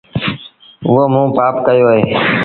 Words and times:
هئو 0.85 1.03
موݩ 1.13 1.29
پآپ 1.37 1.55
ڪيو 1.65 1.85
اهي۔ 1.91 2.01